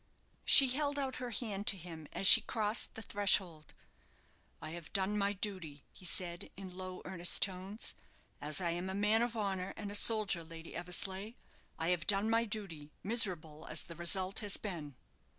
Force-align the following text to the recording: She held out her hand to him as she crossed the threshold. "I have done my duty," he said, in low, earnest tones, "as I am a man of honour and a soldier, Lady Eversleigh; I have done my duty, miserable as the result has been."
She 0.45 0.69
held 0.69 0.97
out 0.97 1.17
her 1.17 1.29
hand 1.29 1.67
to 1.67 1.77
him 1.77 2.07
as 2.11 2.25
she 2.25 2.41
crossed 2.41 2.95
the 2.95 3.03
threshold. 3.03 3.75
"I 4.59 4.71
have 4.71 4.91
done 4.93 5.15
my 5.15 5.31
duty," 5.33 5.83
he 5.93 6.05
said, 6.05 6.49
in 6.57 6.75
low, 6.75 7.03
earnest 7.05 7.43
tones, 7.43 7.93
"as 8.41 8.59
I 8.59 8.71
am 8.71 8.89
a 8.89 8.95
man 8.95 9.21
of 9.21 9.37
honour 9.37 9.75
and 9.77 9.91
a 9.91 9.93
soldier, 9.93 10.43
Lady 10.43 10.75
Eversleigh; 10.75 11.33
I 11.77 11.89
have 11.89 12.07
done 12.07 12.31
my 12.31 12.45
duty, 12.45 12.89
miserable 13.03 13.67
as 13.67 13.83
the 13.83 13.93
result 13.95 14.39
has 14.39 14.57
been." 14.57 14.95